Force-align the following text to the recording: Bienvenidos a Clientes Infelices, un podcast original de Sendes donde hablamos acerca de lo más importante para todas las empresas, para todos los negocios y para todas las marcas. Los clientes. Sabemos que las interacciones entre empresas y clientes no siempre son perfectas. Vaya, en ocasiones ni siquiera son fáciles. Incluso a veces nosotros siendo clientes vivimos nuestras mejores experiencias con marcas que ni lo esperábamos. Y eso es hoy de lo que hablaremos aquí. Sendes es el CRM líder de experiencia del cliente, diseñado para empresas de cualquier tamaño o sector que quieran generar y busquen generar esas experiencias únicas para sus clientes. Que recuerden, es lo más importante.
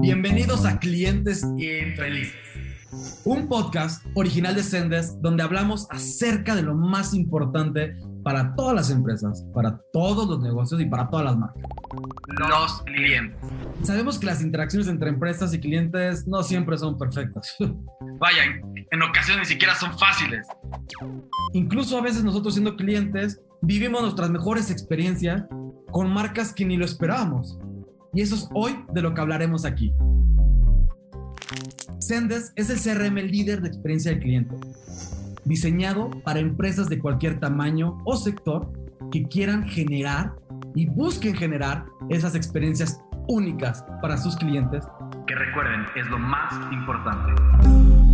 Bienvenidos 0.00 0.64
a 0.64 0.78
Clientes 0.78 1.44
Infelices, 1.58 2.34
un 3.24 3.48
podcast 3.48 4.02
original 4.14 4.54
de 4.54 4.62
Sendes 4.62 5.20
donde 5.20 5.42
hablamos 5.42 5.86
acerca 5.90 6.54
de 6.54 6.62
lo 6.62 6.74
más 6.74 7.12
importante 7.12 7.94
para 8.24 8.54
todas 8.54 8.74
las 8.74 8.90
empresas, 8.90 9.44
para 9.54 9.78
todos 9.92 10.26
los 10.26 10.40
negocios 10.40 10.80
y 10.80 10.86
para 10.86 11.10
todas 11.10 11.26
las 11.26 11.36
marcas. 11.36 11.62
Los 12.28 12.82
clientes. 12.84 13.38
Sabemos 13.82 14.18
que 14.18 14.24
las 14.24 14.40
interacciones 14.40 14.88
entre 14.88 15.10
empresas 15.10 15.52
y 15.52 15.60
clientes 15.60 16.26
no 16.26 16.42
siempre 16.42 16.78
son 16.78 16.96
perfectas. 16.96 17.54
Vaya, 18.18 18.42
en 18.90 19.02
ocasiones 19.02 19.48
ni 19.48 19.54
siquiera 19.54 19.74
son 19.74 19.98
fáciles. 19.98 20.46
Incluso 21.52 21.98
a 21.98 22.00
veces 22.00 22.24
nosotros 22.24 22.54
siendo 22.54 22.74
clientes 22.74 23.42
vivimos 23.60 24.00
nuestras 24.00 24.30
mejores 24.30 24.70
experiencias 24.70 25.44
con 25.90 26.10
marcas 26.10 26.54
que 26.54 26.64
ni 26.64 26.78
lo 26.78 26.86
esperábamos. 26.86 27.58
Y 28.12 28.22
eso 28.22 28.34
es 28.34 28.48
hoy 28.54 28.84
de 28.92 29.02
lo 29.02 29.14
que 29.14 29.20
hablaremos 29.20 29.64
aquí. 29.64 29.92
Sendes 31.98 32.52
es 32.56 32.70
el 32.70 32.78
CRM 32.78 33.16
líder 33.16 33.60
de 33.60 33.68
experiencia 33.68 34.10
del 34.10 34.20
cliente, 34.20 34.56
diseñado 35.44 36.10
para 36.24 36.40
empresas 36.40 36.88
de 36.88 36.98
cualquier 36.98 37.38
tamaño 37.38 37.98
o 38.04 38.16
sector 38.16 38.72
que 39.12 39.24
quieran 39.24 39.68
generar 39.68 40.32
y 40.74 40.86
busquen 40.86 41.34
generar 41.34 41.84
esas 42.08 42.34
experiencias 42.34 43.00
únicas 43.28 43.84
para 44.02 44.16
sus 44.16 44.36
clientes. 44.36 44.84
Que 45.26 45.34
recuerden, 45.34 45.82
es 45.96 46.06
lo 46.06 46.18
más 46.18 46.52
importante. 46.72 48.09